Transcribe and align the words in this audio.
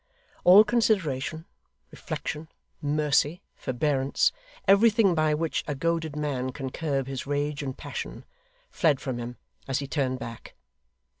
All 0.43 0.63
consideration, 0.63 1.45
reflection, 1.91 2.49
mercy, 2.81 3.43
forbearance; 3.55 4.31
everything 4.67 5.13
by 5.13 5.35
which 5.35 5.63
a 5.67 5.75
goaded 5.75 6.15
man 6.15 6.51
can 6.53 6.71
curb 6.71 7.05
his 7.05 7.27
rage 7.27 7.61
and 7.61 7.77
passion; 7.77 8.25
fled 8.71 8.99
from 8.99 9.19
him 9.19 9.37
as 9.67 9.77
he 9.77 9.85
turned 9.85 10.17
back. 10.17 10.55